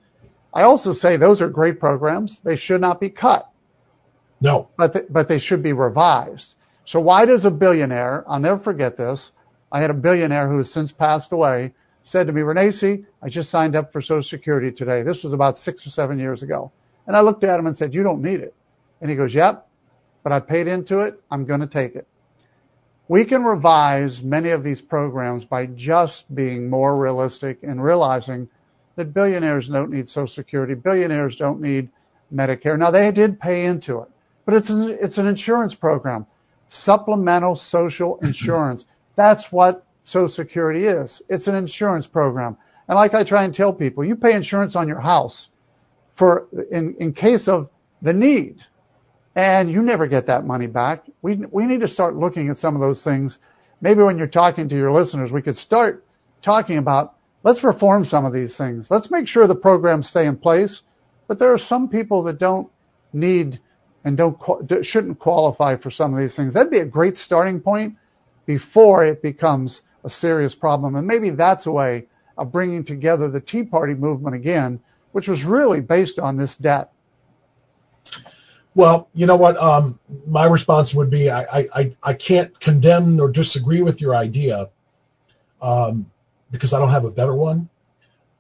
[0.53, 2.39] I also say those are great programs.
[2.39, 3.49] They should not be cut.
[4.39, 4.69] No.
[4.77, 6.55] But, th- but they should be revised.
[6.85, 9.31] So why does a billionaire, I'll never forget this,
[9.71, 13.49] I had a billionaire who has since passed away, said to me, Renacci, I just
[13.49, 15.01] signed up for Social Security today.
[15.01, 16.71] This was about six or seven years ago.
[17.07, 18.53] And I looked at him and said, you don't need it.
[19.01, 19.67] And he goes, yep,
[20.23, 21.21] but I paid into it.
[21.29, 22.07] I'm going to take it.
[23.07, 28.49] We can revise many of these programs by just being more realistic and realizing
[28.95, 30.73] that billionaires don't need Social Security.
[30.73, 31.89] Billionaires don't need
[32.33, 32.79] Medicare.
[32.79, 34.09] Now they did pay into it
[34.45, 36.25] but it's an, it's an insurance program,
[36.69, 38.85] supplemental social insurance.
[39.15, 41.21] That's what Social Security is.
[41.29, 42.57] It's an insurance program.
[42.87, 45.49] And like I try and tell people, you pay insurance on your house
[46.15, 47.69] for in, in case of
[48.01, 48.65] the need.
[49.35, 51.05] And you never get that money back.
[51.21, 53.39] We, we need to start looking at some of those things.
[53.81, 56.05] Maybe when you're talking to your listeners, we could start
[56.41, 58.89] talking about let's reform some of these things.
[58.91, 60.83] Let's make sure the programs stay in place.
[61.27, 62.69] But there are some people that don't
[63.11, 63.59] need
[64.03, 64.37] and don't
[64.85, 66.53] shouldn't qualify for some of these things.
[66.53, 67.95] That'd be a great starting point
[68.45, 70.95] before it becomes a serious problem.
[70.95, 74.79] And maybe that's a way of bringing together the Tea Party movement again,
[75.11, 76.91] which was really based on this debt.
[78.75, 79.57] Well, you know what?
[79.57, 84.69] Um, my response would be I, I, I can't condemn or disagree with your idea
[85.61, 86.09] um,
[86.51, 87.69] because I don't have a better one.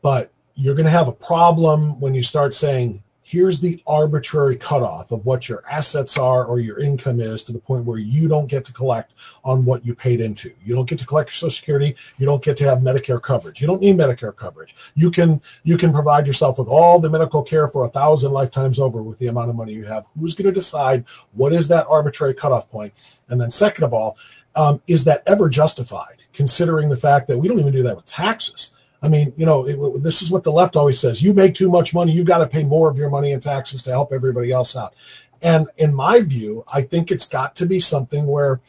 [0.01, 5.11] But you're going to have a problem when you start saying here's the arbitrary cutoff
[5.11, 8.47] of what your assets are or your income is to the point where you don't
[8.47, 10.51] get to collect on what you paid into.
[10.63, 11.95] You don't get to collect your Social Security.
[12.17, 13.61] You don't get to have Medicare coverage.
[13.61, 14.75] You don't need Medicare coverage.
[14.95, 18.77] You can you can provide yourself with all the medical care for a thousand lifetimes
[18.79, 20.05] over with the amount of money you have.
[20.19, 22.93] Who's going to decide what is that arbitrary cutoff point?
[23.29, 24.17] And then second of all,
[24.55, 26.23] um, is that ever justified?
[26.33, 28.73] Considering the fact that we don't even do that with taxes.
[29.03, 31.21] I mean, you know, it, this is what the left always says.
[31.21, 33.83] You make too much money, you've got to pay more of your money in taxes
[33.83, 34.95] to help everybody else out.
[35.41, 38.61] And in my view, I think it's got to be something where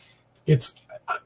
[0.45, 0.75] it's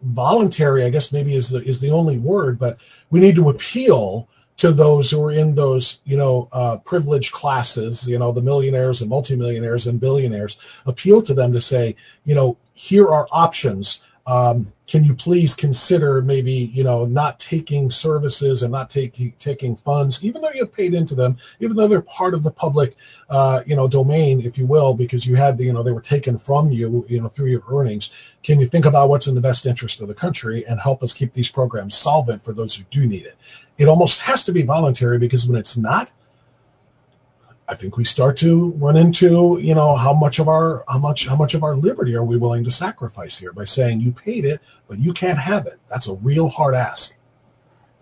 [0.03, 2.79] voluntary, I guess maybe is the, is the only word, but
[3.11, 8.07] we need to appeal to those who are in those, you know, uh, privileged classes,
[8.07, 12.59] you know, the millionaires and multimillionaires and billionaires, appeal to them to say, you know,
[12.75, 18.71] here are options um, can you please consider maybe you know not taking services and
[18.71, 22.43] not taking taking funds, even though you've paid into them, even though they're part of
[22.43, 22.95] the public
[23.31, 26.37] uh, you know domain, if you will, because you had you know they were taken
[26.37, 28.11] from you you know through your earnings.
[28.43, 31.15] Can you think about what's in the best interest of the country and help us
[31.15, 33.37] keep these programs solvent for those who do need it?
[33.79, 36.13] It almost has to be voluntary because when it's not,
[37.69, 41.27] I think we start to run into, you know, how much of our how much
[41.27, 44.47] how much of our liberty are we willing to sacrifice here by saying you paid
[44.47, 45.79] it, but you can't have it.
[45.91, 47.15] That's a real hard ask.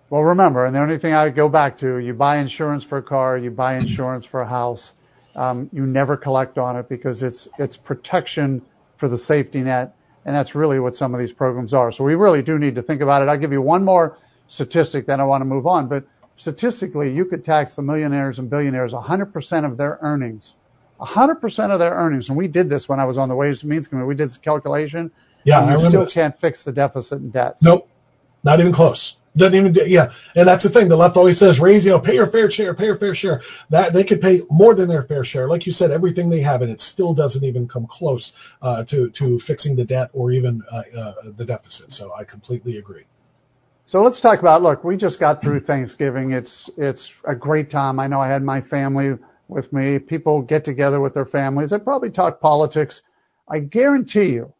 [0.08, 3.02] Well, remember, and the only thing I go back to, you buy insurance for a
[3.02, 4.92] car, you buy insurance for a house,
[5.34, 8.62] um, you never collect on it because it's it's protection
[8.98, 11.90] for the safety net, and that's really what some of these programs are.
[11.90, 13.28] So we really do need to think about it.
[13.28, 16.04] I'll give you one more statistic, then I want to move on, but
[16.36, 20.54] statistically, you could tax the millionaires and billionaires 100% of their earnings.
[21.00, 22.28] 100% of their earnings.
[22.28, 24.06] And we did this when I was on the Ways and Means Committee.
[24.06, 25.10] We did this calculation.
[25.44, 26.14] Yeah, and you I still this.
[26.14, 27.56] can't fix the deficit and debt.
[27.62, 27.88] Nope,
[28.42, 29.16] not even close.
[29.36, 30.88] Doesn't even do, yeah, and that's the thing.
[30.88, 33.42] The left always says raise, you know, pay your fair share, pay your fair share.
[33.68, 35.46] That they could pay more than their fair share.
[35.46, 39.10] Like you said, everything they have, and it still doesn't even come close uh, to
[39.10, 41.92] to fixing the debt or even uh, uh, the deficit.
[41.92, 43.04] So I completely agree.
[43.88, 44.64] So let's talk about.
[44.64, 46.32] Look, we just got through Thanksgiving.
[46.32, 48.00] It's it's a great time.
[48.00, 50.00] I know I had my family with me.
[50.00, 51.70] People get together with their families.
[51.70, 53.02] They probably talk politics.
[53.48, 54.52] I guarantee you,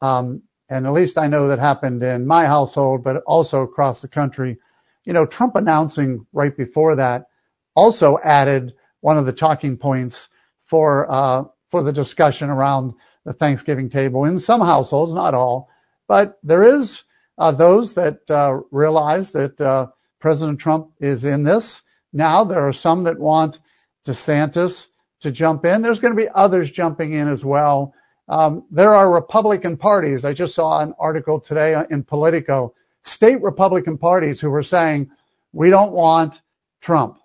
[0.00, 4.08] um, and at least I know that happened in my household, but also across the
[4.08, 4.56] country.
[5.04, 7.26] You know, Trump announcing right before that
[7.74, 10.30] also added one of the talking points
[10.64, 12.94] for uh, for the discussion around
[13.26, 15.68] the Thanksgiving table in some households, not all,
[16.08, 17.04] but there is
[17.38, 19.88] uh, those that uh, realize that uh,
[20.20, 21.82] President Trump is in this.
[22.12, 23.58] Now there are some that want
[24.06, 24.88] DeSantis
[25.20, 25.82] to jump in.
[25.82, 27.94] There's going to be others jumping in as well.
[28.28, 30.24] Um, there are Republican parties.
[30.24, 35.10] I just saw an article today in Politico, state Republican parties who were saying,
[35.52, 36.40] we don't want
[36.80, 37.18] Trump.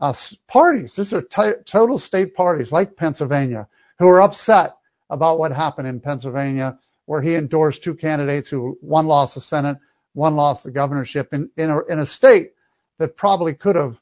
[0.00, 0.12] Uh,
[0.48, 4.76] parties, these are t- total state parties like Pennsylvania, who are upset
[5.08, 9.78] about what happened in Pennsylvania, where he endorsed two candidates who one lost the Senate,
[10.14, 12.52] one lost the governorship in, in, a, in a state
[12.98, 14.00] that probably could have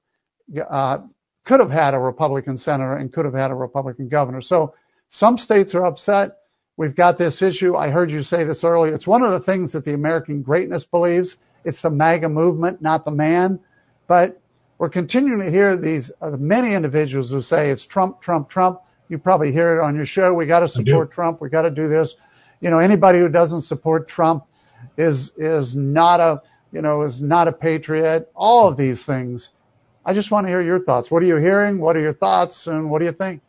[0.69, 0.99] uh,
[1.45, 4.41] could have had a Republican senator and could have had a Republican governor.
[4.41, 4.75] So
[5.11, 6.39] some states are upset.
[6.77, 7.77] We've got this issue.
[7.77, 8.95] I heard you say this earlier.
[8.95, 11.37] It's one of the things that the American greatness believes.
[11.65, 13.61] It's the MAGA movement, not the man.
[14.07, 14.41] But
[14.79, 18.81] we're continuing to hear these uh, many individuals who say it's Trump, Trump, Trump.
[19.09, 20.33] You probably hear it on your show.
[20.33, 21.41] We got to support Trump.
[21.41, 22.15] We got to do this.
[22.63, 24.45] You know, anybody who doesn't support Trump
[24.97, 28.31] is is not a you know is not a patriot.
[28.37, 29.51] All of these things.
[30.05, 31.11] I just want to hear your thoughts.
[31.11, 31.79] What are you hearing?
[31.79, 32.69] What are your thoughts?
[32.69, 33.43] And what do you think?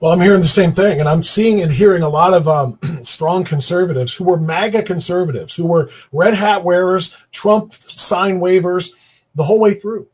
[0.00, 2.78] Well, I'm hearing the same thing, and I'm seeing and hearing a lot of um,
[3.02, 8.92] strong conservatives who were MAGA conservatives, who were red hat wearers, Trump sign wavers,
[9.34, 10.06] the whole way through,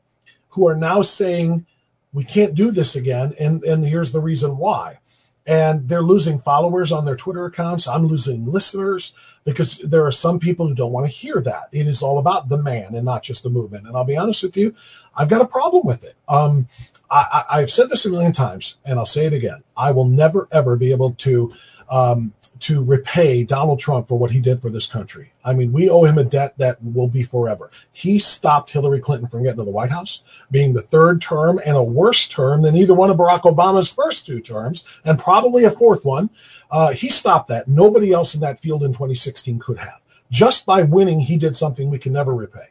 [0.50, 1.66] who are now saying
[2.12, 5.00] we can't do this again, and and here's the reason why.
[5.46, 7.86] And they're losing followers on their Twitter accounts.
[7.86, 9.12] I'm losing listeners
[9.44, 11.68] because there are some people who don't want to hear that.
[11.70, 13.86] It is all about the man and not just the movement.
[13.86, 14.74] And I'll be honest with you,
[15.14, 16.16] I've got a problem with it.
[16.26, 16.68] Um,
[17.10, 19.62] I, I've said this a million times, and I'll say it again.
[19.76, 21.52] I will never ever be able to
[21.88, 25.32] um, to repay Donald Trump for what he did for this country.
[25.44, 27.70] I mean, we owe him a debt that will be forever.
[27.92, 31.76] He stopped Hillary Clinton from getting to the White House, being the third term and
[31.76, 35.70] a worse term than either one of Barack Obama's first two terms, and probably a
[35.70, 36.30] fourth one.
[36.70, 37.68] Uh, he stopped that.
[37.68, 40.00] Nobody else in that field in 2016 could have.
[40.30, 42.68] Just by winning, he did something we can never repay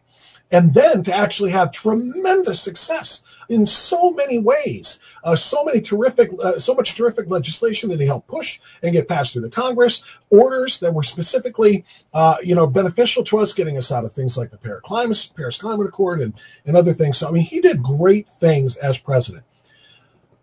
[0.53, 6.29] and then to actually have tremendous success in so many ways, uh, so many terrific,
[6.39, 10.03] uh, so much terrific legislation that he helped push and get passed through the Congress,
[10.29, 14.37] orders that were specifically, uh, you know, beneficial to us, getting us out of things
[14.37, 16.35] like the Paris Climate, Paris Climate Accord and,
[16.67, 17.17] and other things.
[17.17, 19.45] So, I mean, he did great things as president.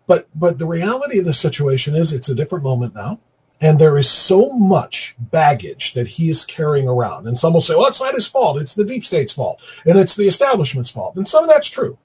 [0.07, 3.21] But, but the reality of the situation is it's a different moment now.
[3.61, 7.27] And there is so much baggage that he is carrying around.
[7.27, 8.59] And some will say, well, it's not his fault.
[8.59, 9.61] It's the deep state's fault.
[9.85, 11.15] And it's the establishment's fault.
[11.15, 11.97] And some of that's true.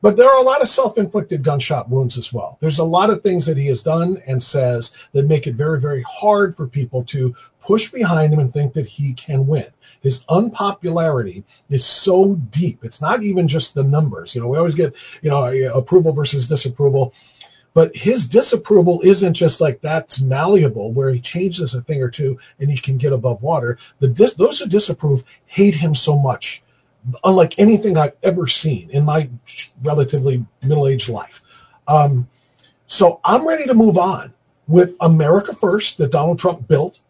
[0.00, 2.58] But there are a lot of self-inflicted gunshot wounds as well.
[2.60, 5.80] There's a lot of things that he has done and says that make it very,
[5.80, 9.66] very hard for people to push behind him and think that he can win.
[10.02, 12.84] His unpopularity is so deep.
[12.84, 14.34] It's not even just the numbers.
[14.34, 14.92] You know, we always get,
[15.22, 17.14] you know, approval versus disapproval.
[17.74, 22.38] But his disapproval isn't just like that's malleable, where he changes a thing or two
[22.60, 23.78] and he can get above water.
[23.98, 26.62] The dis- those who disapprove hate him so much,
[27.24, 29.28] unlike anything I've ever seen in my
[29.82, 31.42] relatively middle-aged life.
[31.88, 32.28] Um,
[32.86, 34.32] so I'm ready to move on
[34.68, 37.00] with America First that Donald Trump built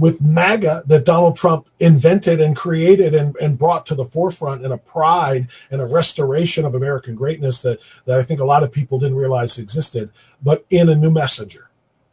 [0.00, 4.72] with MAGA that Donald Trump invented and created and, and brought to the forefront and
[4.72, 8.72] a pride and a restoration of American greatness that, that I think a lot of
[8.72, 10.10] people didn't realize existed,
[10.42, 11.68] but in a new messenger.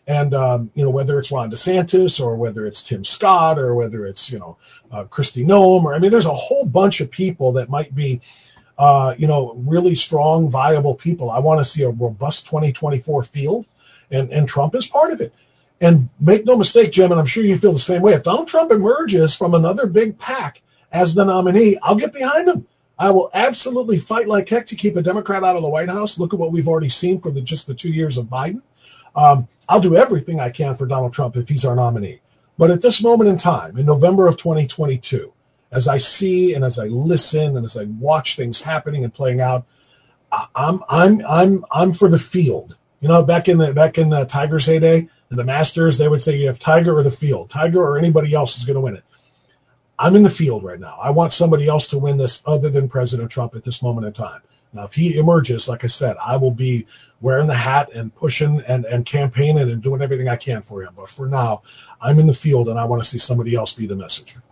[0.05, 4.05] And, um, you know, whether it's Ron DeSantis or whether it's Tim Scott or whether
[4.05, 4.57] it's, you know,
[4.91, 8.19] uh, Kristi Noem or, I mean, there's a whole bunch of people that might be,
[8.77, 11.31] uh, you know, really strong, viable people.
[11.31, 13.65] I want to see a robust 2024 field
[14.11, 15.33] and, and Trump is part of it.
[15.79, 18.13] And make no mistake, Jim, and I'm sure you feel the same way.
[18.13, 20.61] If Donald Trump emerges from another big pack
[20.91, 22.65] as the nominee, I'll get behind him.
[22.97, 26.17] I will absolutely fight like heck to keep a Democrat out of the White House.
[26.17, 28.61] Look at what we've already seen for the, just the two years of Biden.
[29.15, 32.21] Um, I'll do everything I can for Donald Trump if he's our nominee.
[32.57, 35.31] But at this moment in time, in November of 2022,
[35.71, 39.41] as I see and as I listen and as I watch things happening and playing
[39.41, 39.65] out,
[40.55, 42.75] I'm I'm I'm I'm for the field.
[42.99, 46.37] You know, back in the back in the Tigers heyday, the Masters, they would say
[46.37, 47.49] you have Tiger or the field.
[47.49, 49.03] Tiger or anybody else is going to win it.
[49.99, 50.99] I'm in the field right now.
[51.01, 54.13] I want somebody else to win this other than President Trump at this moment in
[54.13, 54.41] time.
[54.73, 56.85] Now, if he emerges, like I said, I will be
[57.21, 60.93] wearing the hat and pushing and, and campaigning and doing everything I can for him.
[60.95, 61.63] But for now,
[61.99, 64.43] I'm in the field and I want to see somebody else be the messenger.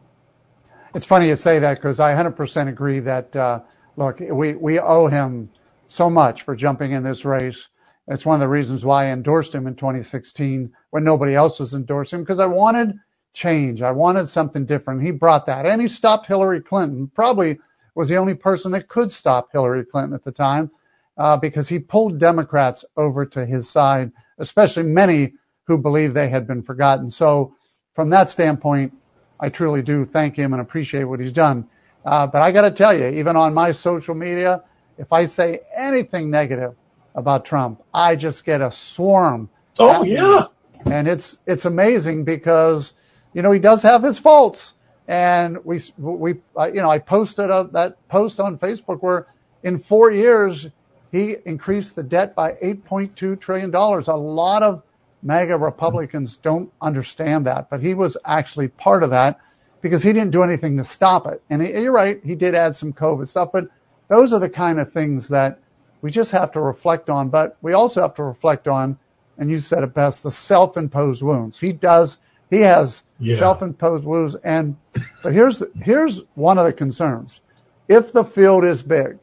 [0.95, 3.59] It's funny you say that because I 100% agree that, uh,
[3.97, 5.49] look, we, we owe him
[5.87, 7.67] so much for jumping in this race.
[8.07, 11.73] It's one of the reasons why I endorsed him in 2016 when nobody else was
[11.73, 12.93] endorsing him because I wanted
[13.33, 13.81] change.
[13.81, 15.01] I wanted something different.
[15.01, 17.11] He brought that and he stopped Hillary Clinton.
[17.13, 17.59] Probably
[17.95, 20.69] was the only person that could stop Hillary Clinton at the time
[21.17, 25.33] uh, because he pulled Democrats over to his side, especially many
[25.63, 27.09] who believed they had been forgotten.
[27.09, 27.55] So
[27.93, 28.93] from that standpoint,
[29.39, 31.67] I truly do thank him and appreciate what he's done.
[32.05, 34.63] Uh, but I got to tell you, even on my social media,
[34.97, 36.75] if I say anything negative
[37.15, 39.49] about Trump, I just get a swarm.
[39.79, 40.45] Oh yeah.
[40.85, 42.93] And it's it's amazing because
[43.33, 44.75] you know he does have his faults,
[45.07, 49.27] and we we uh, you know I posted a, that post on Facebook where
[49.63, 50.67] in four years
[51.11, 54.09] he increased the debt by 8.2 trillion dollars.
[54.09, 54.83] A lot of
[55.23, 59.39] MAGA Republicans don't understand that, but he was actually part of that
[59.81, 61.41] because he didn't do anything to stop it.
[61.49, 63.67] And he, you're right, he did add some COVID stuff, but
[64.07, 65.59] those are the kind of things that
[66.01, 67.29] we just have to reflect on.
[67.29, 68.97] But we also have to reflect on,
[69.37, 71.57] and you said it best, the self-imposed wounds.
[71.57, 72.19] He does,
[72.49, 73.37] he has yeah.
[73.37, 74.35] self-imposed wounds.
[74.43, 74.75] And
[75.23, 77.41] but here's the, here's one of the concerns:
[77.87, 79.17] if the field is big,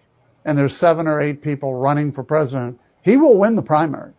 [0.44, 4.12] and there's seven or eight people running for president, he will win the primary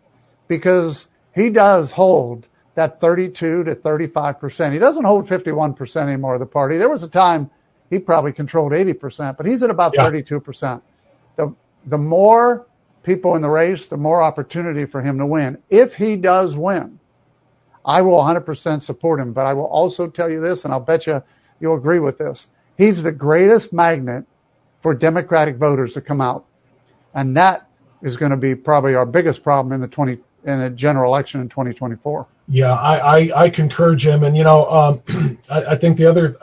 [0.48, 4.72] because he does hold that 32 to 35 percent.
[4.72, 6.76] He doesn't hold 51 percent anymore of the party.
[6.76, 7.50] There was a time
[7.90, 10.04] he probably controlled 80 percent, but he's at about yeah.
[10.04, 10.82] 32 percent.
[11.36, 11.54] The
[11.86, 12.66] the more
[13.02, 15.58] people in the race, the more opportunity for him to win.
[15.70, 16.98] If he does win,
[17.84, 19.32] I will 100% support him.
[19.32, 21.22] But I will also tell you this, and I'll bet you
[21.60, 22.46] you'll agree with this.
[22.76, 24.24] He's the greatest magnet
[24.82, 26.46] for Democratic voters to come out.
[27.14, 27.68] And that
[28.02, 31.40] is going to be probably our biggest problem in the 20, in the general election
[31.40, 32.26] in 2024.
[32.48, 34.24] Yeah, I, I, I concur, Jim.
[34.24, 36.36] And, you know, um, I, I think the other,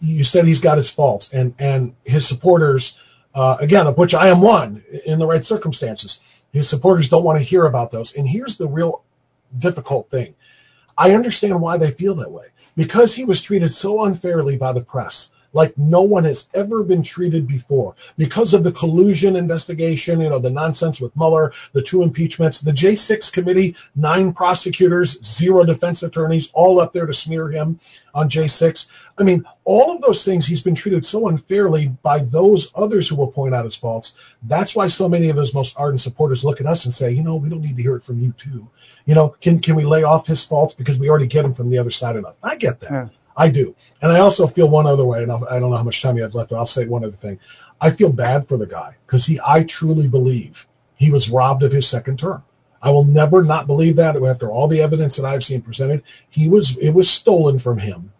[0.00, 2.98] you said he's got his faults and, and his supporters,
[3.34, 6.20] uh, again, of which I am one in the right circumstances.
[6.52, 8.14] His supporters don't want to hear about those.
[8.14, 9.04] And here's the real
[9.56, 10.34] difficult thing.
[10.96, 14.82] I understand why they feel that way because he was treated so unfairly by the
[14.82, 20.28] press like no one has ever been treated before because of the collusion investigation, you
[20.28, 26.02] know, the nonsense with Mueller, the two impeachments, the J6 committee, nine prosecutors, zero defense
[26.02, 27.80] attorneys, all up there to smear him
[28.14, 28.86] on J6.
[29.18, 33.16] I mean, all of those things he's been treated so unfairly by those others who
[33.16, 34.14] will point out his faults.
[34.42, 37.22] That's why so many of his most ardent supporters look at us and say, you
[37.22, 38.68] know, we don't need to hear it from you too.
[39.04, 41.70] You know, can can we lay off his faults because we already get them from
[41.70, 42.36] the other side enough?
[42.42, 42.90] I get that.
[42.90, 43.08] Yeah.
[43.36, 43.74] I do.
[44.02, 46.22] And I also feel one other way, and I don't know how much time you
[46.22, 47.38] have left, but I'll say one other thing.
[47.80, 50.66] I feel bad for the guy because he, I truly believe
[50.96, 52.42] he was robbed of his second term.
[52.82, 56.02] I will never not believe that after all the evidence that I've seen presented.
[56.28, 58.12] He was, it was stolen from him.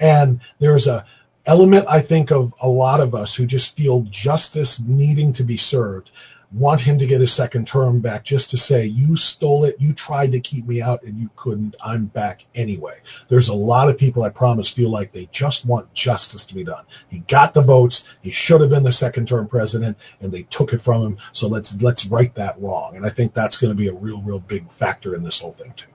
[0.00, 1.04] And there's a
[1.46, 5.56] element, I think, of a lot of us who just feel justice needing to be
[5.56, 6.10] served
[6.52, 9.92] want him to get his second term back just to say, you stole it, you
[9.92, 11.76] tried to keep me out, and you couldn't.
[11.82, 13.00] I'm back anyway.
[13.28, 16.64] There's a lot of people, I promise, feel like they just want justice to be
[16.64, 16.84] done.
[17.08, 18.04] He got the votes.
[18.22, 21.18] He should have been the second term president, and they took it from him.
[21.32, 22.96] So let's let's right that wrong.
[22.96, 25.52] And I think that's going to be a real, real big factor in this whole
[25.52, 25.86] thing too.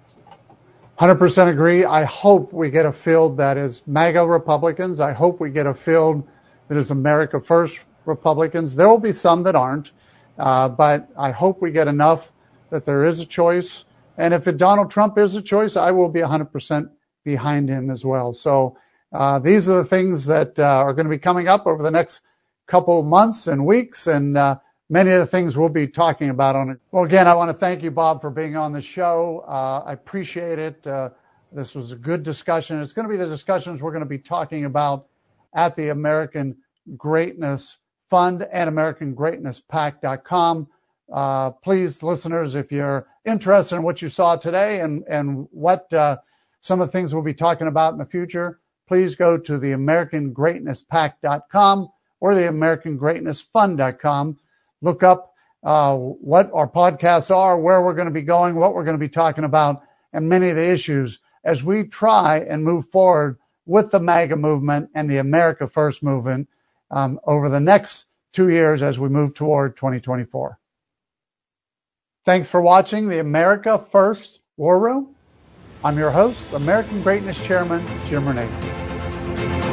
[0.99, 1.86] 100% agree.
[1.86, 4.99] I hope we get a field that is MAGA Republicans.
[4.99, 6.28] I hope we get a field
[6.68, 8.76] that is America First Republicans.
[8.76, 9.91] There will be some that aren't.
[10.38, 12.32] Uh, but I hope we get enough
[12.70, 13.86] that there is a choice.
[14.18, 16.90] And if Donald Trump is a choice, I will be 100%
[17.24, 18.34] behind him as well.
[18.34, 18.78] So
[19.12, 21.92] uh, these are the things that uh, are going to be coming up over the
[21.92, 22.22] next
[22.68, 24.58] couple months and weeks, and uh,
[24.90, 26.80] many of the things we'll be talking about on it.
[26.92, 29.44] Well, again, I want to thank you, Bob, for being on the show.
[29.48, 30.86] Uh, I appreciate it.
[30.88, 31.10] Uh,
[31.52, 32.82] this was a good discussion.
[32.82, 35.08] It's going to be the discussions we're going to be talking about
[35.54, 36.58] at the American
[36.98, 37.78] Greatness
[38.14, 40.68] Fund and AmericanGreatnessPAC.com.
[41.11, 46.18] Uh, please, listeners, if you're interested in what you saw today and, and what uh,
[46.61, 49.72] some of the things we'll be talking about in the future, please go to the
[49.72, 51.89] AmericanGreatnessPAC.com
[52.20, 54.38] or the AmericanGreatnessFund.com.
[54.84, 55.34] Look up
[55.64, 58.99] uh, what our podcasts are, where we're going to be going, what we're going to
[58.99, 59.82] be talking about,
[60.14, 64.91] and many of the issues as we try and move forward with the MAGA movement
[64.93, 66.47] and the America First movement
[66.94, 70.60] Um, over the next two years as we move toward 2024.
[72.24, 75.16] Thanks for watching the America First War Room.
[75.84, 79.72] I'm your host, American Greatness Chairman Jim Renacci.